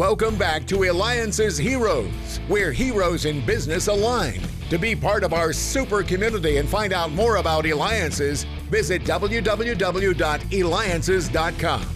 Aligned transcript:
Welcome 0.00 0.38
back 0.38 0.64
to 0.68 0.84
Eliances 0.84 1.58
Heroes, 1.58 2.40
where 2.48 2.72
heroes 2.72 3.26
in 3.26 3.44
business 3.44 3.86
align. 3.86 4.40
To 4.70 4.78
be 4.78 4.96
part 4.96 5.22
of 5.22 5.34
our 5.34 5.52
super 5.52 6.02
community 6.02 6.56
and 6.56 6.66
find 6.66 6.94
out 6.94 7.12
more 7.12 7.36
about 7.36 7.66
Eliances, 7.66 8.44
visit 8.70 9.04
www.eliances.com. 9.04 11.86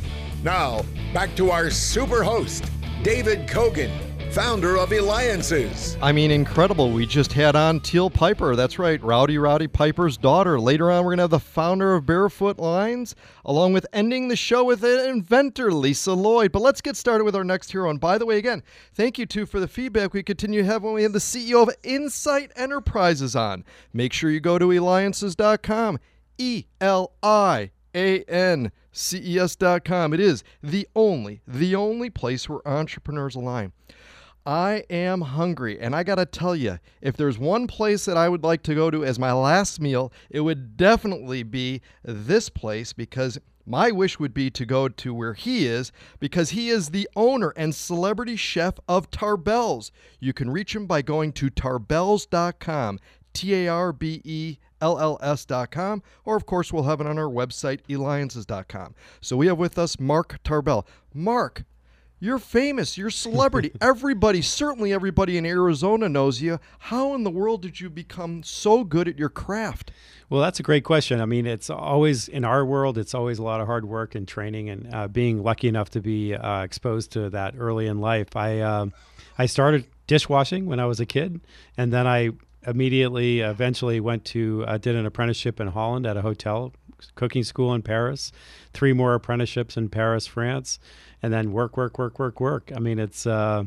Now, 0.43 0.85
back 1.15 1.35
to 1.37 1.51
our 1.51 1.71
super 1.71 2.23
host, 2.23 2.71
David 3.03 3.49
Kogan, 3.49 3.91
founder 4.35 4.77
of 4.77 4.93
Eliances. 4.93 5.97
I 6.03 6.11
mean, 6.11 6.33
incredible. 6.33 6.91
We 6.91 7.07
just 7.07 7.33
had 7.33 7.55
on 7.55 7.79
Teal 7.79 8.11
Piper. 8.11 8.57
That's 8.57 8.81
right, 8.81 9.01
Rowdy 9.01 9.39
Roddy 9.39 9.69
Piper's 9.69 10.17
daughter. 10.17 10.59
Later 10.59 10.91
on, 10.91 11.05
we're 11.05 11.11
going 11.11 11.19
to 11.19 11.23
have 11.23 11.31
the 11.31 11.39
founder 11.39 11.95
of 11.95 12.05
Barefoot 12.05 12.59
Wines, 12.59 13.15
along 13.45 13.75
with 13.75 13.87
ending 13.93 14.27
the 14.27 14.35
show 14.35 14.65
with 14.65 14.83
an 14.83 15.09
inventor, 15.09 15.71
Lisa 15.71 16.15
Lloyd. 16.15 16.51
But 16.51 16.63
let's 16.63 16.81
get 16.81 16.97
started 16.97 17.23
with 17.23 17.37
our 17.37 17.45
next 17.45 17.71
hero. 17.71 17.89
And 17.89 18.01
by 18.01 18.19
the 18.19 18.27
way, 18.27 18.37
again, 18.37 18.65
thank 18.93 19.19
you 19.19 19.27
too 19.27 19.47
for 19.47 19.61
the 19.61 19.69
feedback 19.69 20.13
we 20.13 20.25
continue 20.25 20.63
to 20.63 20.67
have 20.67 20.83
when 20.83 20.95
we 20.95 21.05
have 21.05 21.13
the 21.13 21.21
CEO 21.21 21.63
of 21.63 21.73
Insight 21.85 22.51
Enterprises 22.57 23.37
on. 23.37 23.65
Make 23.93 24.13
sure 24.13 24.31
you 24.31 24.41
go 24.41 24.59
to 24.59 24.73
eliances.com. 24.73 26.01
E 26.39 26.65
L 26.81 27.13
I 27.23 27.71
A 27.95 28.25
N 28.25 28.73
C 28.91 29.21
E 29.25 29.39
S.com. 29.39 30.13
It 30.13 30.19
is 30.19 30.43
the 30.61 30.89
only, 30.97 31.41
the 31.47 31.77
only 31.77 32.11
place 32.11 32.49
where 32.49 32.67
entrepreneurs 32.67 33.37
align. 33.37 33.73
I 34.47 34.85
am 34.91 35.23
hungry, 35.23 35.81
and 35.81 35.97
I 35.97 36.03
gotta 36.03 36.27
tell 36.27 36.55
you, 36.55 36.79
if 37.01 37.17
there's 37.17 37.39
one 37.39 37.67
place 37.67 38.05
that 38.05 38.19
I 38.19 38.29
would 38.29 38.45
like 38.45 38.63
to 38.65 38.75
go 38.75 38.91
to 38.91 39.05
as 39.05 39.19
my 39.19 39.33
last 39.33 39.81
meal, 39.81 40.13
it 40.29 40.41
would 40.41 40.77
definitely 40.77 41.43
be 41.43 41.81
this 42.05 42.51
place 42.51 42.93
because 42.93 43.39
my 43.67 43.91
wish 43.91 44.19
would 44.19 44.35
be 44.35 44.51
to 44.51 44.67
go 44.67 44.89
to 44.89 45.15
where 45.15 45.33
he 45.33 45.67
is 45.67 45.93
because 46.21 46.51
he 46.51 46.69
is 46.69 46.91
the 46.91 47.09
owner 47.17 47.55
and 47.57 47.75
celebrity 47.75 48.37
chef 48.37 48.75
of 48.87 49.11
Tarbell's. 49.11 49.91
You 50.21 50.35
can 50.35 50.51
reach 50.51 50.77
him 50.77 50.87
by 50.87 51.01
going 51.01 51.33
to 51.35 51.49
tarbells.com, 51.51 52.99
T 53.33 53.55
A 53.55 53.69
R 53.69 53.93
B 53.95 54.21
E 54.25 54.59
L 54.83 54.99
L 54.99 55.19
S.com, 55.23 56.03
or 56.27 56.37
of 56.37 56.45
course, 56.45 56.71
we'll 56.71 56.83
have 56.83 57.01
it 57.01 57.07
on 57.07 57.19
our 57.19 57.31
website, 57.31 57.81
eliances.com. 57.89 58.95
So 59.23 59.39
we 59.39 59.47
have 59.47 59.59
with 59.59 59.79
us 59.79 59.99
Mark 59.99 60.39
Tarbell. 60.45 60.87
Mark, 61.15 61.65
you're 62.21 62.39
famous. 62.39 62.97
You're 62.97 63.09
a 63.09 63.13
celebrity. 63.13 63.73
everybody, 63.81 64.41
certainly 64.41 64.93
everybody 64.93 65.37
in 65.37 65.45
Arizona 65.45 66.09
knows 66.09 66.41
you. 66.41 66.59
How 66.79 67.15
in 67.15 67.25
the 67.25 67.31
world 67.31 67.63
did 67.63 67.81
you 67.81 67.91
become 67.91 68.43
so 68.43 68.85
good 68.85 69.09
at 69.09 69.19
your 69.19 69.29
craft? 69.29 69.91
Well, 70.31 70.41
that's 70.41 70.59
a 70.59 70.63
great 70.63 70.85
question. 70.85 71.21
I 71.21 71.27
mean, 71.27 71.47
it's 71.47 71.69
always 71.69 72.29
in 72.29 72.45
our 72.45 72.65
world, 72.65 72.97
it's 72.97 73.15
always 73.15 73.39
a 73.39 73.43
lot 73.43 73.61
of 73.61 73.67
hard 73.67 73.85
work 73.85 74.15
and 74.15 74.27
training, 74.27 74.71
and 74.71 74.95
uh, 74.95 75.09
being 75.09 75.43
lucky 75.43 75.69
enough 75.69 75.91
to 75.91 76.01
be 76.01 76.35
uh, 76.35 76.63
exposed 76.63 77.13
to 77.13 77.31
that 77.31 77.55
early 77.59 77.87
in 77.87 78.01
life. 78.01 78.35
I 78.35 78.61
uh, 78.61 78.87
I 79.39 79.47
started 79.47 79.87
dishwashing 80.07 80.67
when 80.67 80.81
I 80.81 80.87
was 80.87 81.01
a 81.01 81.07
kid, 81.07 81.41
and 81.77 81.93
then 81.93 82.07
I 82.07 82.31
immediately, 82.67 83.41
eventually, 83.41 84.01
went 84.01 84.25
to 84.27 84.65
uh, 84.67 84.79
did 84.79 84.97
an 84.97 85.07
apprenticeship 85.07 85.61
in 85.61 85.69
Holland 85.69 86.07
at 86.07 86.17
a 86.17 86.23
hotel 86.23 86.73
cooking 87.15 87.45
school 87.45 87.75
in 87.75 87.83
Paris, 87.83 88.33
three 88.73 88.93
more 88.93 89.15
apprenticeships 89.15 89.77
in 89.77 89.89
Paris, 89.89 90.27
France 90.27 90.79
and 91.25 91.33
then 91.33 91.53
work, 91.53 91.79
work, 91.79 91.99
work, 91.99 92.19
work, 92.19 92.39
work. 92.39 92.71
I 92.77 92.79
mean, 92.79 92.99
it's, 92.99 93.27
uh, 93.27 93.65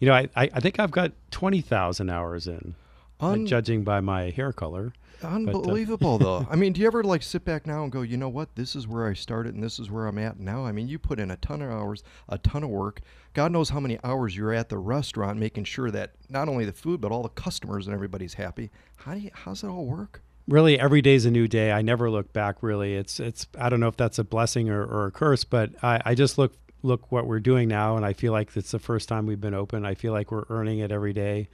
you 0.00 0.08
know, 0.08 0.14
I, 0.14 0.28
I 0.34 0.58
think 0.58 0.80
I've 0.80 0.90
got 0.90 1.12
20,000 1.30 2.10
hours 2.10 2.48
in, 2.48 2.74
uh, 3.20 3.26
Un- 3.26 3.46
judging 3.46 3.84
by 3.84 4.00
my 4.00 4.30
hair 4.30 4.52
color. 4.52 4.92
Unbelievable, 5.22 6.18
but, 6.18 6.24
uh, 6.24 6.40
though. 6.40 6.46
I 6.50 6.56
mean, 6.56 6.72
do 6.72 6.80
you 6.80 6.88
ever 6.88 7.04
like 7.04 7.22
sit 7.22 7.44
back 7.44 7.68
now 7.68 7.84
and 7.84 7.92
go, 7.92 8.02
you 8.02 8.16
know 8.16 8.28
what? 8.28 8.56
This 8.56 8.74
is 8.74 8.88
where 8.88 9.06
I 9.06 9.14
started 9.14 9.54
and 9.54 9.62
this 9.62 9.78
is 9.78 9.92
where 9.92 10.08
I'm 10.08 10.18
at 10.18 10.40
now. 10.40 10.66
I 10.66 10.72
mean, 10.72 10.88
you 10.88 10.98
put 10.98 11.20
in 11.20 11.30
a 11.30 11.36
ton 11.36 11.62
of 11.62 11.70
hours, 11.70 12.02
a 12.28 12.38
ton 12.38 12.64
of 12.64 12.70
work. 12.70 13.00
God 13.32 13.52
knows 13.52 13.68
how 13.70 13.78
many 13.78 13.96
hours 14.02 14.36
you're 14.36 14.52
at 14.52 14.68
the 14.68 14.78
restaurant 14.78 15.38
making 15.38 15.64
sure 15.64 15.92
that 15.92 16.14
not 16.28 16.48
only 16.48 16.64
the 16.64 16.72
food, 16.72 17.00
but 17.00 17.12
all 17.12 17.22
the 17.22 17.28
customers 17.28 17.86
and 17.86 17.94
everybody's 17.94 18.34
happy. 18.34 18.72
How 18.96 19.14
do 19.14 19.20
you, 19.20 19.30
how's 19.32 19.62
it 19.62 19.68
all 19.68 19.86
work? 19.86 20.20
Really 20.48 20.80
every 20.80 21.02
day's 21.02 21.26
a 21.26 21.30
new 21.30 21.46
day. 21.46 21.70
I 21.70 21.82
never 21.82 22.10
look 22.10 22.32
back 22.32 22.62
really. 22.62 22.94
It's 22.94 23.20
it's 23.20 23.46
I 23.58 23.68
don't 23.68 23.80
know 23.80 23.88
if 23.88 23.96
that's 23.96 24.18
a 24.18 24.24
blessing 24.24 24.70
or, 24.70 24.82
or 24.82 25.06
a 25.06 25.10
curse, 25.12 25.44
but 25.44 25.70
I, 25.82 26.00
I 26.04 26.14
just 26.14 26.38
look 26.38 26.54
look 26.82 27.12
what 27.12 27.26
we're 27.26 27.40
doing 27.40 27.68
now 27.68 27.96
and 27.96 28.06
i 28.06 28.12
feel 28.12 28.32
like 28.32 28.56
it's 28.56 28.70
the 28.70 28.78
first 28.78 29.08
time 29.08 29.26
we've 29.26 29.40
been 29.40 29.54
open. 29.54 29.84
I 29.84 29.94
feel 29.94 30.12
like 30.12 30.30
we're 30.30 30.44
earning 30.48 30.78
it 30.78 30.92
every 30.92 31.12
day 31.12 31.48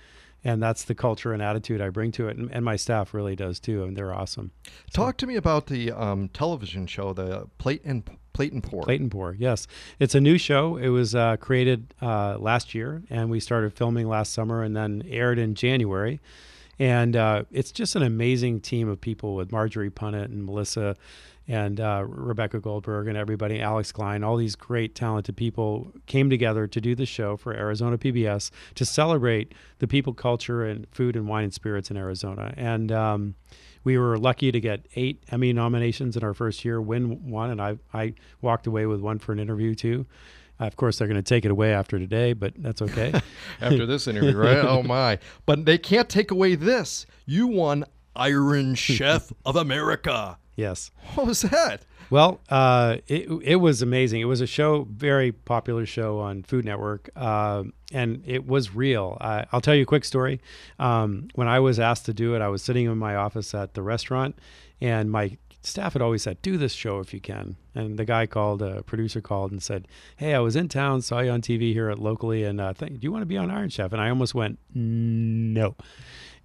and 0.47 0.63
that's 0.63 0.85
the 0.85 0.95
culture 0.95 1.33
and 1.33 1.43
attitude 1.43 1.81
i 1.81 1.89
bring 1.89 2.13
to 2.13 2.29
it 2.29 2.37
and, 2.37 2.51
and 2.51 2.65
my 2.65 2.77
staff 2.77 3.15
really 3.15 3.35
does 3.35 3.59
too 3.59 3.85
and 3.85 3.97
they're 3.97 4.13
awesome. 4.13 4.51
Talk 4.93 5.15
so, 5.15 5.17
to 5.19 5.27
me 5.27 5.37
about 5.37 5.67
the 5.67 5.93
um, 5.93 6.29
television 6.29 6.87
show 6.87 7.13
the 7.13 7.49
plate 7.59 7.83
and 7.85 8.05
plate 8.35 8.53
and 8.53 8.63
pour 8.63 8.83
plate 8.83 9.01
and 9.01 9.11
pour 9.11 9.35
yes. 9.35 9.67
It's 9.99 10.15
a 10.15 10.21
new 10.21 10.37
show. 10.39 10.77
It 10.77 10.89
was 10.89 11.15
uh, 11.15 11.37
created 11.39 11.95
uh, 12.03 12.37
last 12.39 12.75
year 12.75 13.03
and 13.09 13.31
we 13.31 13.41
started 13.41 13.73
filming 13.73 14.09
last 14.09 14.35
summer 14.35 14.63
and 14.63 14.77
then 14.77 15.03
aired 15.09 15.39
in 15.39 15.55
january 15.55 16.21
and 16.79 17.17
uh, 17.17 17.45
it's 17.51 17.73
just 17.73 17.97
an 17.97 18.03
amazing 18.03 18.61
team 18.61 18.89
of 18.89 19.01
people 19.01 19.35
with 19.35 19.53
marjorie 19.53 19.91
punnett 19.91 20.27
and 20.27 20.45
melissa 20.45 20.97
and 21.47 21.79
uh, 21.79 22.05
Rebecca 22.07 22.59
Goldberg 22.59 23.07
and 23.07 23.19
everybody, 23.19 23.61
Alex 23.61 23.93
Klein, 23.93 24.25
all 24.25 24.37
these 24.37 24.57
great 24.57 24.95
talented 24.95 25.37
people 25.37 25.93
came 26.07 26.31
together 26.31 26.67
to 26.67 26.81
do 26.81 26.95
the 26.95 27.05
show 27.05 27.37
for 27.37 27.53
Arizona 27.53 27.99
PBS 27.99 28.51
to 28.77 28.85
celebrate 28.87 29.53
the 29.79 29.87
people, 29.87 30.15
culture, 30.15 30.65
and 30.65 30.87
food 30.91 31.17
and 31.17 31.29
wine 31.29 31.45
and 31.45 31.53
spirits 31.53 31.91
in 31.91 31.99
Arizona. 31.99 32.55
And 32.57 32.91
um, 32.91 33.35
we 33.85 33.99
were 33.99 34.17
lucky 34.17 34.51
to 34.53 34.61
get 34.61 34.87
eight 34.97 35.23
Emmy 35.31 35.53
nominations 35.53 36.17
in 36.17 36.25
our 36.25 36.33
first 36.33 36.65
year, 36.65 36.81
win 36.81 37.31
one, 37.31 37.51
and 37.51 37.61
I 37.61 37.77
I 37.93 38.15
walked 38.41 38.67
away 38.67 38.87
with 38.87 39.01
one 39.01 39.19
for 39.19 39.33
an 39.33 39.39
interview 39.39 39.75
too. 39.75 40.07
Uh, 40.61 40.65
of 40.65 40.77
course, 40.77 40.99
they're 40.99 41.09
going 41.09 41.17
to 41.17 41.23
take 41.23 41.45
it 41.45 41.51
away 41.51 41.73
after 41.73 41.99
today, 41.99 42.33
but 42.33 42.53
that's 42.57 42.83
okay. 42.83 43.13
after 43.61 43.87
this 43.87 44.07
interview, 44.07 44.37
right? 44.37 44.59
Oh 44.65 44.83
my! 44.83 45.19
But 45.47 45.65
they 45.67 45.79
can't 45.79 46.09
take 46.09 46.31
away 46.31 46.55
this. 46.55 47.07
You 47.27 47.47
won 47.47 47.85
Iron 48.17 48.75
Chef 48.75 49.33
of 49.45 49.57
America. 49.57 50.39
Yes. 50.57 50.91
What 51.15 51.27
was 51.27 51.43
that? 51.43 51.83
Well, 52.11 52.41
uh, 52.49 52.99
it 53.09 53.29
it 53.43 53.57
was 53.57 53.83
amazing. 53.83 54.21
It 54.21 54.27
was 54.27 54.41
a 54.41 54.47
show, 54.47 54.87
very 54.91 55.33
popular 55.33 55.87
show 55.87 56.21
on 56.21 56.43
Food 56.43 56.65
Network, 56.65 57.11
uh, 57.17 57.65
and 57.93 58.23
it 58.27 58.47
was 58.47 58.75
real. 58.75 59.19
I, 59.21 59.47
will 59.53 59.61
tell 59.61 59.75
you 59.75 59.83
a 59.83 59.87
quick 59.87 60.05
story. 60.05 60.41
Um, 60.79 61.29
when 61.35 61.49
I 61.49 61.61
was 61.61 61.81
asked 61.81 62.07
to 62.07 62.15
do 62.15 62.35
it, 62.35 62.43
I 62.43 62.49
was 62.49 62.63
sitting 62.63 62.87
in 62.87 62.99
my 62.99 63.17
office 63.17 63.55
at 63.55 63.75
the 63.75 63.83
restaurant, 63.83 64.39
and 64.81 65.11
my 65.11 65.37
staff 65.65 65.95
had 65.95 66.03
always 66.03 66.23
said, 66.23 66.41
"Do 66.43 66.57
this 66.57 66.73
show 66.73 67.01
if 67.01 67.13
you 67.13 67.21
can." 67.21 67.57
And 67.75 67.99
the 67.99 68.05
guy 68.05 68.27
called, 68.27 68.63
a 68.63 68.83
producer 68.83 69.21
called, 69.21 69.51
and 69.51 69.63
said, 69.63 69.89
"Hey, 70.17 70.35
I 70.35 70.41
was 70.41 70.57
in 70.57 70.69
town, 70.69 71.03
saw 71.03 71.21
you 71.21 71.31
on 71.31 71.41
TV 71.41 71.73
here 71.73 71.91
at 71.91 71.99
locally, 71.99 72.45
and 72.45 72.61
uh, 72.61 72.73
think, 72.73 73.01
do 73.01 73.05
you 73.05 73.13
want 73.13 73.23
to 73.23 73.27
be 73.27 73.37
on 73.37 73.51
Iron 73.51 73.69
Chef?" 73.71 73.93
And 73.93 74.01
I 74.01 74.09
almost 74.09 74.35
went, 74.35 74.59
"No," 74.75 75.77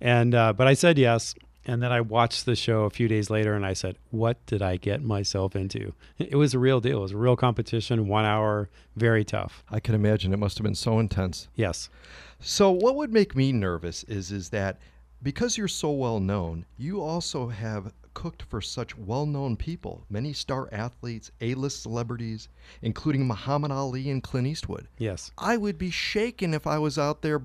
and 0.02 0.34
uh, 0.34 0.54
but 0.54 0.68
I 0.68 0.74
said 0.74 0.98
yes 0.98 1.36
and 1.70 1.84
then 1.84 1.92
I 1.92 2.02
watched 2.02 2.46
the 2.46 2.56
show 2.56 2.86
a 2.86 2.90
few 2.90 3.08
days 3.08 3.30
later 3.30 3.54
and 3.54 3.64
I 3.64 3.74
said, 3.74 3.98
What 4.10 4.44
did 4.48 4.62
I 4.62 4.78
get 4.78 5.04
myself 5.04 5.56
into? 5.56 5.94
It 6.18 6.36
was 6.36 6.56
a 6.56 6.60
real 6.60 6.80
deal. 6.80 6.98
It 7.00 7.02
was 7.02 7.12
a 7.12 7.18
real 7.18 7.36
competition, 7.36 8.08
one 8.08 8.26
hour, 8.26 8.70
very 8.96 9.24
tough. 9.24 9.64
I 9.70 9.80
can 9.80 9.94
imagine 9.94 10.34
it 10.34 10.38
must 10.38 10.58
have 10.58 10.64
been 10.64 10.74
so 10.74 10.98
intense. 10.98 11.48
Yes. 11.54 11.90
So 12.40 12.72
what 12.72 12.96
would 12.96 13.14
make 13.14 13.36
me 13.36 13.52
nervous 13.52 14.04
is 14.06 14.32
is 14.32 14.50
that 14.50 14.80
because 15.22 15.58
you're 15.58 15.68
so 15.68 15.92
well 15.92 16.20
known, 16.20 16.66
you 16.78 17.02
also 17.02 17.50
have 17.50 17.94
cooked 18.14 18.44
for 18.44 18.62
such 18.62 18.98
well 18.98 19.26
known 19.26 19.56
people, 19.56 20.06
many 20.10 20.34
star 20.34 20.70
athletes, 20.72 21.32
A 21.42 21.54
list 21.54 21.82
celebrities, 21.82 22.50
including 22.82 23.28
Muhammad 23.28 23.72
Ali 23.72 24.10
and 24.10 24.22
Clint 24.24 24.48
Eastwood. 24.48 24.88
Yes. 24.98 25.32
I 25.38 25.58
would 25.58 25.78
be 25.78 25.92
shaken 25.92 26.54
if 26.54 26.68
I 26.68 26.78
was 26.78 26.98
out 26.98 27.22
there 27.22 27.42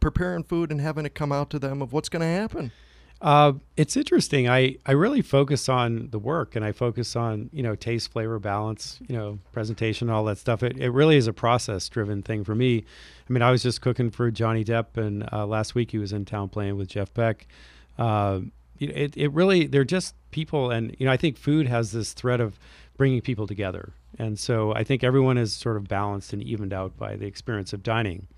preparing 0.00 0.44
food 0.44 0.70
and 0.70 0.80
having 0.80 1.04
to 1.04 1.10
come 1.10 1.32
out 1.32 1.50
to 1.50 1.58
them 1.58 1.82
of 1.82 1.92
what's 1.92 2.08
going 2.08 2.20
to 2.22 2.26
happen. 2.26 2.72
Uh, 3.20 3.54
it's 3.78 3.96
interesting. 3.96 4.48
I, 4.48 4.76
I 4.84 4.92
really 4.92 5.22
focus 5.22 5.68
on 5.68 6.10
the 6.10 6.18
work 6.18 6.54
and 6.54 6.64
I 6.64 6.72
focus 6.72 7.16
on, 7.16 7.48
you 7.50 7.62
know, 7.62 7.74
taste, 7.74 8.12
flavor, 8.12 8.38
balance, 8.38 8.98
you 9.08 9.16
know, 9.16 9.38
presentation, 9.52 10.10
all 10.10 10.24
that 10.24 10.36
stuff. 10.38 10.62
It, 10.62 10.76
it 10.78 10.90
really 10.90 11.16
is 11.16 11.26
a 11.26 11.32
process 11.32 11.88
driven 11.88 12.22
thing 12.22 12.44
for 12.44 12.54
me. 12.54 12.84
I 13.28 13.32
mean, 13.32 13.42
I 13.42 13.50
was 13.50 13.62
just 13.62 13.80
cooking 13.80 14.10
for 14.10 14.30
Johnny 14.30 14.64
Depp 14.64 14.98
and 14.98 15.26
uh, 15.32 15.46
last 15.46 15.74
week 15.74 15.92
he 15.92 15.98
was 15.98 16.12
in 16.12 16.26
town 16.26 16.50
playing 16.50 16.76
with 16.76 16.88
Jeff 16.88 17.12
Beck. 17.14 17.46
Uh, 17.98 18.40
it, 18.80 19.16
it 19.16 19.32
really, 19.32 19.66
they're 19.66 19.84
just 19.84 20.14
people. 20.30 20.70
And, 20.70 20.94
you 20.98 21.06
know, 21.06 21.12
I 21.12 21.16
think 21.16 21.36
food 21.36 21.66
has 21.66 21.92
this 21.92 22.12
thread 22.12 22.40
of 22.40 22.58
bringing 22.96 23.20
people 23.20 23.46
together. 23.46 23.92
And 24.18 24.38
so 24.38 24.74
I 24.74 24.84
think 24.84 25.04
everyone 25.04 25.38
is 25.38 25.52
sort 25.52 25.76
of 25.76 25.88
balanced 25.88 26.32
and 26.32 26.42
evened 26.42 26.72
out 26.72 26.96
by 26.96 27.16
the 27.16 27.26
experience 27.26 27.72
of 27.72 27.82
dining. 27.82 28.28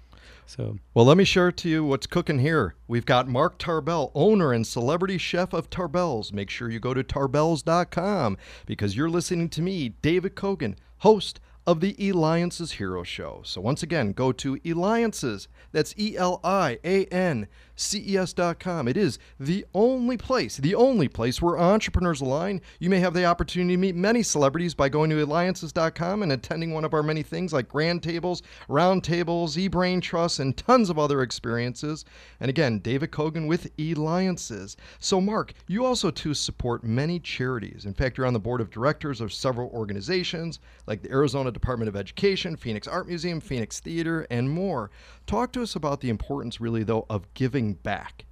So, 0.46 0.78
well, 0.94 1.04
let 1.04 1.18
me 1.18 1.24
share 1.24 1.52
to 1.52 1.68
you 1.68 1.84
what's 1.84 2.06
cooking 2.06 2.38
here. 2.38 2.74
We've 2.86 3.04
got 3.04 3.28
Mark 3.28 3.58
Tarbell, 3.58 4.10
owner 4.14 4.52
and 4.52 4.66
celebrity 4.66 5.18
chef 5.18 5.52
of 5.52 5.68
Tarbell's. 5.68 6.32
Make 6.32 6.48
sure 6.48 6.70
you 6.70 6.80
go 6.80 6.94
to 6.94 7.04
tarbells.com 7.04 8.38
because 8.64 8.96
you're 8.96 9.10
listening 9.10 9.50
to 9.50 9.62
me, 9.62 9.90
David 10.00 10.34
Kogan, 10.34 10.76
host 10.98 11.38
of 11.68 11.80
the 11.80 11.94
Eliances 11.98 12.72
Hero 12.72 13.02
Show. 13.02 13.42
So 13.44 13.60
once 13.60 13.82
again, 13.82 14.12
go 14.12 14.32
to 14.32 14.58
Eliances. 14.64 15.48
That's 15.70 15.94
E 15.98 16.16
L 16.16 16.40
I 16.42 16.78
A 16.82 17.04
N 17.06 17.46
C 17.76 18.02
E 18.08 18.16
S.com. 18.16 18.88
It 18.88 18.96
is 18.96 19.18
the 19.38 19.66
only 19.74 20.16
place, 20.16 20.56
the 20.56 20.74
only 20.74 21.08
place 21.08 21.42
where 21.42 21.58
entrepreneurs 21.58 22.22
align. 22.22 22.62
You 22.80 22.88
may 22.88 23.00
have 23.00 23.12
the 23.12 23.26
opportunity 23.26 23.74
to 23.74 23.80
meet 23.80 23.94
many 23.94 24.22
celebrities 24.22 24.74
by 24.74 24.88
going 24.88 25.10
to 25.10 25.18
Eliances.com 25.18 26.22
and 26.22 26.32
attending 26.32 26.72
one 26.72 26.86
of 26.86 26.94
our 26.94 27.02
many 27.02 27.22
things 27.22 27.52
like 27.52 27.68
grand 27.68 28.02
tables, 28.02 28.42
round 28.68 29.04
tables, 29.04 29.58
e-brain 29.58 30.00
trusts, 30.00 30.38
and 30.38 30.56
tons 30.56 30.88
of 30.88 30.98
other 30.98 31.20
experiences. 31.20 32.06
And 32.40 32.48
again, 32.48 32.78
David 32.78 33.10
Kogan 33.10 33.46
with 33.46 33.70
Eliances. 33.78 34.78
So 35.00 35.20
Mark, 35.20 35.52
you 35.66 35.84
also 35.84 36.10
too 36.10 36.32
support 36.32 36.82
many 36.82 37.20
charities. 37.20 37.84
In 37.84 37.92
fact, 37.92 38.16
you're 38.16 38.26
on 38.26 38.32
the 38.32 38.40
board 38.40 38.62
of 38.62 38.70
directors 38.70 39.20
of 39.20 39.34
several 39.34 39.68
organizations 39.68 40.60
like 40.86 41.02
the 41.02 41.10
Arizona 41.10 41.52
Department 41.60 41.88
of 41.88 41.96
Education, 41.96 42.56
Phoenix 42.56 42.86
Art 42.86 43.08
Museum, 43.08 43.40
Phoenix 43.40 43.80
Theater, 43.80 44.26
and 44.30 44.50
more. 44.50 44.90
Talk 45.26 45.52
to 45.52 45.62
us 45.62 45.74
about 45.74 46.00
the 46.00 46.08
importance, 46.08 46.60
really, 46.60 46.84
though, 46.84 47.04
of 47.10 47.32
giving 47.34 47.74
back. 47.74 48.24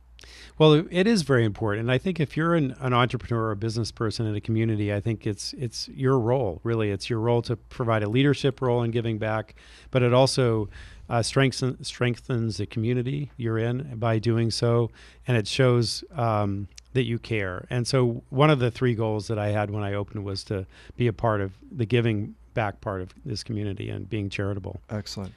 Well, 0.59 0.87
it 0.91 1.07
is 1.07 1.23
very 1.23 1.45
important, 1.45 1.83
and 1.83 1.93
I 1.93 1.99
think 1.99 2.19
if 2.19 2.37
you're 2.37 2.55
an, 2.55 2.75
an 2.81 2.95
entrepreneur 2.95 3.49
or 3.49 3.51
a 3.51 3.57
business 3.57 3.93
person 3.93 4.27
in 4.27 4.35
a 4.35 4.41
community, 4.41 4.93
I 4.93 5.01
think 5.01 5.27
it's 5.27 5.53
it's 5.55 5.89
your 5.89 6.19
role. 6.19 6.61
Really, 6.65 6.91
it's 6.91 7.11
your 7.11 7.21
role 7.21 7.43
to 7.43 7.57
provide 7.57 8.03
a 8.03 8.09
leadership 8.09 8.63
role 8.63 8.83
in 8.83 8.91
giving 8.91 9.19
back, 9.19 9.55
but 9.91 10.03
it 10.03 10.15
also 10.15 10.71
uh, 11.11 11.23
strengthens 11.23 11.87
strengthens 11.87 12.57
the 12.57 12.67
community 12.67 13.31
you're 13.37 13.59
in 13.59 13.97
by 13.97 14.19
doing 14.19 14.51
so, 14.51 14.91
and 15.27 15.37
it 15.37 15.47
shows 15.47 16.03
um, 16.15 16.69
that 16.95 17.05
you 17.05 17.19
care. 17.19 17.67
And 17.69 17.87
so, 17.87 18.23
one 18.31 18.49
of 18.49 18.59
the 18.59 18.71
three 18.71 18.95
goals 18.95 19.29
that 19.29 19.39
I 19.39 19.49
had 19.49 19.71
when 19.71 19.83
I 19.83 19.93
opened 19.93 20.25
was 20.25 20.43
to 20.45 20.67
be 20.97 21.07
a 21.07 21.13
part 21.13 21.43
of 21.43 21.53
the 21.71 21.85
giving 21.85 22.35
back 22.57 22.81
part 22.81 23.03
of 23.03 23.15
this 23.25 23.45
community 23.45 23.91
and 23.91 24.09
being 24.09 24.31
charitable. 24.31 24.81
Excellent. 24.89 25.33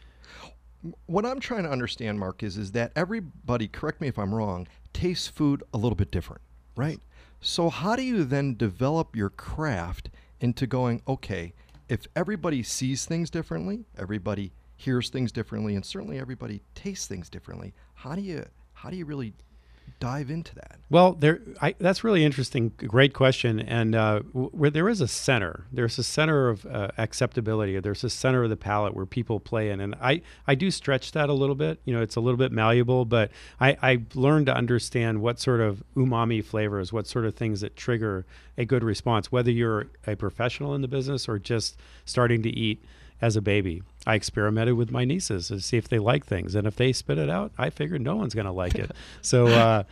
What 1.06 1.26
I'm 1.26 1.42
trying 1.42 1.64
to 1.64 1.70
understand, 1.70 2.18
Mark, 2.18 2.42
is 2.42 2.58
is 2.58 2.72
that 2.72 2.94
everybody, 2.96 3.68
correct 3.68 4.00
me 4.00 4.08
if 4.08 4.18
I'm 4.18 4.34
wrong, 4.34 4.68
tastes 4.94 5.28
food 5.28 5.62
a 5.74 5.78
little 5.78 5.98
bit 5.98 6.12
different, 6.12 6.42
right? 6.78 7.02
So 7.42 7.70
how 7.70 7.98
do 7.98 8.04
you 8.04 8.24
then 8.24 8.56
develop 8.56 9.18
your 9.18 9.30
craft 9.30 10.10
into 10.40 10.66
going, 10.66 11.02
okay, 11.08 11.54
if 11.90 12.08
everybody 12.16 12.64
sees 12.64 13.06
things 13.06 13.30
differently, 13.30 13.84
everybody 13.98 14.54
hears 14.78 15.10
things 15.10 15.34
differently, 15.34 15.76
and 15.76 15.86
certainly 15.86 16.20
everybody 16.20 16.62
tastes 16.74 17.06
things 17.06 17.30
differently, 17.30 17.74
how 17.96 18.16
do 18.16 18.22
you 18.22 18.46
how 18.72 18.90
do 18.90 18.96
you 18.96 19.04
really 19.04 19.34
dive 20.00 20.30
into 20.30 20.56
that? 20.56 20.80
Well, 20.90 21.14
there, 21.14 21.42
I, 21.62 21.76
that's 21.78 22.04
really 22.04 22.24
interesting. 22.24 22.70
Great 22.78 23.14
question. 23.14 23.60
And 23.60 23.96
uh, 23.96 24.22
where 24.34 24.70
there 24.70 24.90
is 24.90 25.02
a 25.02 25.08
center, 25.08 25.66
there's 25.72 26.00
a 26.00 26.04
center 26.04 26.50
of 26.50 26.66
uh, 26.66 26.90
acceptability. 26.98 27.80
There's 27.80 28.04
a 28.04 28.10
center 28.10 28.44
of 28.44 28.50
the 28.50 28.58
palate 28.58 28.96
where 28.96 29.06
people 29.06 29.40
play 29.40 29.70
in, 29.70 29.80
and 29.82 29.96
I, 30.02 30.22
I 30.48 30.56
do 30.56 30.72
stretch 30.72 31.12
that 31.12 31.30
a 31.30 31.34
little 31.34 31.56
bit. 31.56 31.80
You 31.86 31.94
know, 31.94 32.02
it's 32.02 32.16
a 32.16 32.22
little 32.22 32.38
bit 32.38 32.52
malleable, 32.52 33.06
but 33.06 33.32
I, 33.60 33.78
I 33.82 34.02
learned 34.16 34.48
to 34.48 34.56
understand 34.56 35.22
what 35.22 35.40
sort 35.40 35.62
of 35.62 35.84
umami 35.96 36.44
flavors, 36.44 36.92
what 36.92 37.08
sort 37.08 37.26
of 37.26 37.36
things 37.36 37.62
that 37.62 37.76
trigger 37.76 38.26
a 38.58 38.66
good 38.66 38.84
response, 38.84 39.32
whether 39.32 39.52
you're 39.52 39.88
a 40.08 40.16
professional 40.16 40.74
in 40.76 40.82
the 40.82 40.88
business 40.88 41.30
or 41.30 41.40
just 41.40 41.78
starting 42.06 42.42
to 42.44 42.50
eat 42.50 42.84
as 43.22 43.36
a 43.36 43.42
baby. 43.42 43.84
I 44.10 44.16
experimented 44.16 44.74
with 44.74 44.90
my 44.90 45.06
nieces 45.06 45.50
to 45.50 45.60
see 45.60 45.78
if 45.78 45.88
they 45.88 46.00
like 46.00 46.26
things, 46.26 46.56
and 46.56 46.66
if 46.66 46.76
they 46.76 46.94
spit 46.94 47.20
it 47.20 47.30
out, 47.30 47.52
I 47.60 47.70
figured 47.70 48.02
no 48.02 48.16
one's 48.16 48.34
going 48.34 48.48
to 48.48 48.52
like 48.52 48.76
it. 48.76 48.92
so. 49.22 49.48
Uh, 49.48 49.84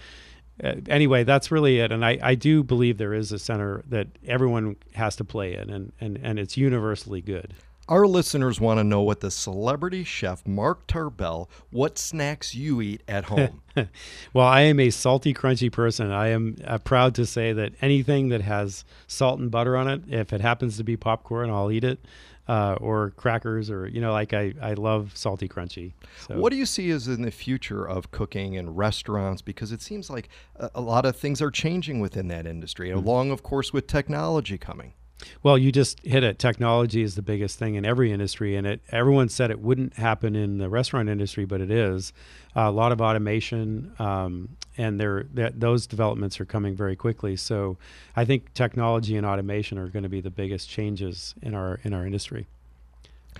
uh, 0.63 0.73
anyway, 0.89 1.23
that's 1.23 1.51
really 1.51 1.77
it. 1.77 1.91
And 1.91 2.03
I, 2.03 2.17
I 2.19 2.33
do 2.33 2.63
believe 2.63 2.97
there 2.97 3.13
is 3.13 3.31
a 3.31 3.37
center 3.37 3.83
that 3.89 4.07
everyone 4.25 4.75
has 4.95 5.15
to 5.17 5.23
play 5.23 5.53
in, 5.53 5.69
and, 5.69 5.91
and, 6.01 6.19
and 6.23 6.39
it's 6.39 6.57
universally 6.57 7.21
good. 7.21 7.53
Our 7.87 8.07
listeners 8.07 8.59
want 8.59 8.79
to 8.79 8.83
know 8.83 9.03
what 9.03 9.19
the 9.19 9.29
celebrity 9.29 10.03
chef 10.03 10.47
Mark 10.47 10.87
Tarbell, 10.87 11.47
what 11.69 11.99
snacks 11.99 12.55
you 12.55 12.81
eat 12.81 13.03
at 13.07 13.25
home. 13.25 13.61
well, 14.33 14.47
I 14.47 14.61
am 14.61 14.79
a 14.79 14.89
salty, 14.89 15.31
crunchy 15.31 15.71
person. 15.71 16.11
I 16.11 16.29
am 16.29 16.55
uh, 16.65 16.79
proud 16.79 17.13
to 17.15 17.27
say 17.27 17.53
that 17.53 17.73
anything 17.79 18.29
that 18.29 18.41
has 18.41 18.83
salt 19.05 19.39
and 19.39 19.51
butter 19.51 19.77
on 19.77 19.87
it, 19.87 20.01
if 20.07 20.33
it 20.33 20.41
happens 20.41 20.77
to 20.77 20.83
be 20.83 20.97
popcorn, 20.97 21.51
I'll 21.51 21.71
eat 21.71 21.83
it 21.83 21.99
uh, 22.47 22.77
or 22.79 23.11
crackers 23.11 23.69
or 23.69 23.87
you 23.87 24.01
know 24.01 24.11
like 24.11 24.33
I, 24.33 24.53
I 24.61 24.73
love 24.73 25.11
salty 25.15 25.47
crunchy 25.47 25.93
so. 26.27 26.39
what 26.39 26.51
do 26.51 26.57
you 26.57 26.65
see 26.65 26.89
as 26.91 27.07
in 27.07 27.21
the 27.21 27.31
future 27.31 27.85
of 27.85 28.11
cooking 28.11 28.57
and 28.57 28.77
restaurants 28.77 29.41
because 29.41 29.71
it 29.71 29.81
seems 29.81 30.09
like 30.09 30.29
a, 30.55 30.69
a 30.75 30.81
lot 30.81 31.05
of 31.05 31.15
things 31.15 31.41
are 31.41 31.51
changing 31.51 31.99
within 31.99 32.27
that 32.29 32.45
industry 32.45 32.89
mm-hmm. 32.89 32.99
along 32.99 33.31
of 33.31 33.43
course 33.43 33.73
with 33.73 33.87
technology 33.87 34.57
coming 34.57 34.93
well, 35.41 35.57
you 35.57 35.71
just 35.71 35.99
hit 36.05 36.23
it. 36.23 36.37
Technology 36.37 37.01
is 37.01 37.15
the 37.15 37.21
biggest 37.21 37.57
thing 37.57 37.75
in 37.75 37.85
every 37.85 38.11
industry, 38.11 38.55
and 38.55 38.67
it. 38.67 38.81
Everyone 38.91 39.29
said 39.29 39.49
it 39.49 39.59
wouldn't 39.59 39.95
happen 39.95 40.35
in 40.35 40.57
the 40.57 40.69
restaurant 40.69 41.09
industry, 41.09 41.45
but 41.45 41.61
it 41.61 41.71
is. 41.71 42.13
Uh, 42.55 42.61
a 42.61 42.71
lot 42.71 42.91
of 42.91 43.01
automation, 43.01 43.91
um, 43.99 44.49
and 44.77 44.99
there 44.99 45.25
that 45.33 45.59
those 45.59 45.87
developments 45.87 46.39
are 46.39 46.45
coming 46.45 46.75
very 46.75 46.95
quickly. 46.95 47.35
So, 47.35 47.77
I 48.15 48.25
think 48.25 48.53
technology 48.53 49.17
and 49.17 49.25
automation 49.25 49.77
are 49.77 49.87
going 49.87 50.03
to 50.03 50.09
be 50.09 50.21
the 50.21 50.29
biggest 50.29 50.69
changes 50.69 51.33
in 51.41 51.53
our 51.53 51.79
in 51.83 51.93
our 51.93 52.05
industry. 52.05 52.47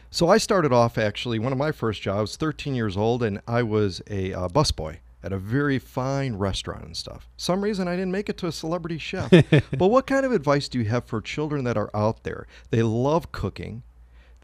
So 0.10 0.30
I 0.30 0.38
started 0.38 0.72
off 0.72 0.98
actually 0.98 1.40
one 1.40 1.52
of 1.52 1.58
my 1.58 1.72
first 1.72 2.02
jobs, 2.02 2.38
13 2.38 2.76
years 2.76 2.96
old, 2.96 3.24
and 3.24 3.42
I 3.48 3.64
was 3.64 4.02
a 4.10 4.32
uh, 4.32 4.48
busboy 4.48 4.98
at 5.24 5.34
a 5.34 5.38
very 5.38 5.80
fine 5.80 6.36
restaurant 6.36 6.86
and 6.86 6.96
stuff. 6.98 7.30
Some 7.38 7.64
reason 7.64 7.88
I 7.88 7.96
didn't 7.96 8.12
make 8.12 8.30
it 8.30 8.38
to 8.40 8.48
a 8.48 8.52
celebrity 8.52 8.98
chef. 8.98 9.30
but 9.52 9.88
what 9.88 10.08
kind 10.08 10.26
of 10.26 10.32
advice 10.32 10.70
do 10.70 10.80
you 10.80 10.86
have 10.86 11.06
for 11.06 11.22
children 11.22 11.64
that 11.64 11.78
are 11.78 11.90
out 11.94 12.24
there? 12.24 12.48
They 12.70 12.84
love 12.84 13.32
cooking. 13.32 13.84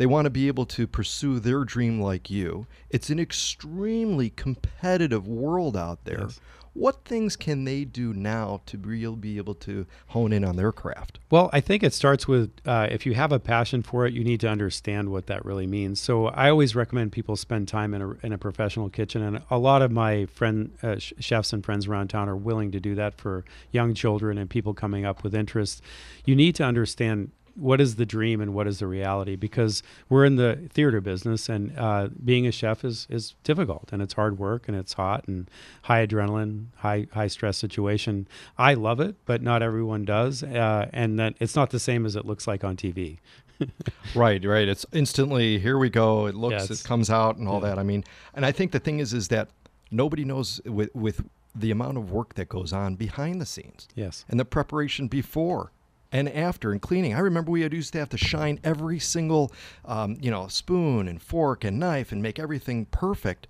They 0.04 0.08
want 0.08 0.26
to 0.26 0.30
be 0.30 0.50
able 0.50 0.66
to 0.66 0.86
pursue 0.86 1.40
their 1.40 1.64
dream 1.64 2.02
like 2.02 2.30
you. 2.30 2.68
It's 2.90 3.10
an 3.10 3.22
extremely 3.22 4.32
competitive 4.32 5.26
world 5.26 5.78
out 5.78 6.04
there. 6.04 6.24
Yes 6.24 6.42
what 6.74 7.06
things 7.06 7.36
can 7.36 7.66
they 7.66 7.86
do 7.86 8.14
now 8.14 8.62
to 8.66 8.78
really 8.78 9.16
be 9.16 9.38
able 9.38 9.54
to 9.54 9.86
hone 10.08 10.34
in 10.34 10.44
on 10.44 10.56
their 10.56 10.72
craft? 10.72 11.20
Well, 11.30 11.50
I 11.54 11.60
think 11.60 11.84
it 11.84 11.94
starts 11.94 12.28
with 12.28 12.52
uh, 12.66 12.88
if 12.90 13.06
you 13.06 13.14
have 13.14 13.32
a 13.32 13.40
passion 13.40 13.84
for 13.84 14.06
it, 14.06 14.14
you 14.14 14.24
need 14.24 14.40
to 14.42 14.50
understand 14.50 15.10
what 15.10 15.28
that 15.28 15.46
really 15.46 15.68
means. 15.68 16.00
So 16.00 16.28
I 16.28 16.50
always 16.50 16.76
recommend 16.76 17.12
people 17.12 17.36
spend 17.36 17.68
time 17.68 17.94
in 17.94 18.02
a, 18.02 18.12
in 18.24 18.34
a 18.34 18.38
professional 18.38 18.90
kitchen, 18.90 19.22
and 19.22 19.42
a 19.52 19.58
lot 19.58 19.82
of 19.82 19.92
my 19.92 20.26
friend 20.26 20.72
uh, 20.82 20.96
chefs 20.98 21.54
and 21.54 21.64
friends 21.64 21.88
around 21.88 22.08
town 22.08 22.28
are 22.28 22.36
willing 22.36 22.72
to 22.72 22.80
do 22.80 22.96
that 22.96 23.16
for 23.20 23.46
young 23.72 23.94
children 23.94 24.38
and 24.38 24.50
people 24.50 24.74
coming 24.74 25.06
up 25.06 25.24
with 25.24 25.36
interest. 25.36 25.82
You 26.26 26.36
need 26.36 26.56
to 26.56 26.64
understand 26.64 27.32
what 27.56 27.80
is 27.80 27.96
the 27.96 28.06
dream 28.06 28.42
and 28.42 28.54
what 28.54 28.68
is 28.68 28.80
the 28.80 28.88
reality? 28.88 29.36
Because 29.36 29.84
we're 30.10 30.26
in 30.26 30.36
the 30.36 30.68
theater 30.72 31.02
business 31.02 31.50
and 31.50 31.78
uh, 31.78 32.10
being 32.24 32.48
a 32.48 32.52
chef 32.52 32.84
is 32.84 33.08
is 33.10 33.36
difficult 33.44 33.90
and 33.92 34.02
it's 34.02 34.14
hard 34.14 34.38
work 34.40 34.68
and 34.68 34.78
it's 34.78 34.94
hot 34.94 35.28
and 35.28 35.50
high 35.84 36.06
adrenaline 36.06 36.68
high 36.78 37.08
high 37.14 37.28
stress 37.28 37.58
situation. 37.58 38.28
I 38.58 38.74
love 38.74 39.00
it 39.00 39.16
but 39.26 39.42
not 39.42 39.62
everyone 39.62 40.06
does 40.06 40.44
uh, 40.44 40.90
and 40.94 41.20
that 41.20 41.36
it's 41.40 41.56
not 41.56 41.70
the 41.70 41.80
same 41.80 42.06
as 42.06 42.16
it 42.16 42.26
looks 42.26 42.48
like 42.48 42.64
on 42.64 42.76
tv 42.76 43.20
right 44.16 44.44
right. 44.44 44.68
It's 44.68 44.86
instantly 44.92 45.60
here 45.60 45.78
we 45.78 45.90
go. 45.90 46.26
It 46.26 46.36
looks 46.36 46.70
yeah, 46.70 46.76
it 46.76 46.84
comes 46.84 47.10
out 47.10 47.38
and 47.38 47.48
all 47.48 47.62
yeah. 47.62 47.70
that. 47.70 47.80
I 47.80 47.84
mean 47.84 48.04
and 48.34 48.46
i 48.46 48.52
think 48.52 48.72
the 48.72 48.80
thing 48.80 49.00
is 49.00 49.14
is 49.14 49.28
that 49.30 49.50
nobody 49.92 50.26
knows 50.26 50.60
with 50.66 50.94
with 50.96 51.24
the 51.56 51.72
amount 51.72 51.98
of 51.98 52.12
work 52.12 52.34
that 52.34 52.50
goes 52.50 52.74
on 52.74 52.96
behind 52.96 53.40
the 53.40 53.46
scenes. 53.46 53.88
Yes. 53.96 54.26
And 54.28 54.40
the 54.40 54.46
preparation 54.46 55.08
before 55.08 55.72
and 56.14 56.30
after 56.30 56.72
and 56.72 56.82
cleaning. 56.82 57.14
I 57.14 57.20
remember 57.20 57.52
we 57.52 57.62
had 57.62 57.74
used 57.74 57.92
to 57.94 58.00
have 58.00 58.10
to 58.10 58.18
shine 58.18 58.60
every 58.64 59.00
single, 59.00 59.52
um, 59.84 60.18
you 60.22 60.30
know, 60.30 60.48
spoon 60.48 61.08
and 61.08 61.22
fork 61.22 61.64
and 61.64 61.80
knife 61.80 62.12
and 62.12 62.22
make 62.22 62.40
everything 62.40 62.86
perfect. 62.86 63.48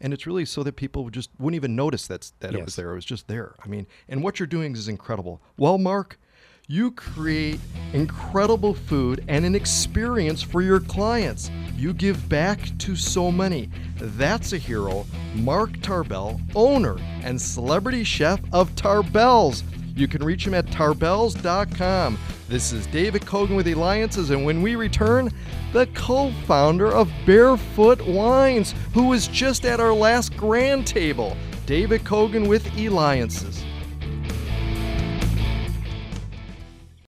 And 0.00 0.12
it's 0.12 0.26
really 0.26 0.44
so 0.44 0.62
that 0.62 0.76
people 0.76 1.08
just 1.08 1.30
wouldn't 1.38 1.56
even 1.56 1.74
notice 1.74 2.06
that's, 2.06 2.34
that 2.40 2.52
yes. 2.52 2.60
it 2.60 2.64
was 2.66 2.76
there. 2.76 2.92
It 2.92 2.96
was 2.96 3.06
just 3.06 3.26
there. 3.26 3.54
I 3.64 3.68
mean, 3.68 3.86
and 4.08 4.22
what 4.22 4.38
you're 4.38 4.46
doing 4.46 4.74
is 4.74 4.86
incredible. 4.86 5.40
Well, 5.56 5.78
Mark, 5.78 6.18
you 6.66 6.90
create 6.90 7.60
incredible 7.94 8.74
food 8.74 9.24
and 9.28 9.46
an 9.46 9.54
experience 9.54 10.42
for 10.42 10.60
your 10.60 10.80
clients. 10.80 11.50
You 11.74 11.94
give 11.94 12.28
back 12.28 12.76
to 12.78 12.96
so 12.96 13.30
many. 13.32 13.70
That's 13.96 14.52
a 14.52 14.58
hero, 14.58 15.06
Mark 15.34 15.80
Tarbell, 15.80 16.40
owner 16.54 16.96
and 17.22 17.40
celebrity 17.40 18.04
chef 18.04 18.40
of 18.52 18.74
Tarbell's. 18.76 19.62
You 19.96 20.08
can 20.08 20.24
reach 20.24 20.44
him 20.44 20.54
at 20.54 20.66
tarbells.com. 20.66 22.18
This 22.48 22.72
is 22.72 22.86
David 22.88 23.22
Kogan 23.22 23.54
with 23.54 23.68
Eliances, 23.68 24.30
and 24.30 24.44
when 24.44 24.60
we 24.60 24.74
return, 24.74 25.30
the 25.72 25.86
co 25.94 26.32
founder 26.46 26.92
of 26.92 27.12
Barefoot 27.24 28.04
Wines, 28.04 28.74
who 28.92 29.06
was 29.06 29.28
just 29.28 29.64
at 29.64 29.78
our 29.78 29.94
last 29.94 30.36
grand 30.36 30.86
table, 30.86 31.36
David 31.64 32.02
Kogan 32.02 32.48
with 32.48 32.66
Eliances. 32.76 33.64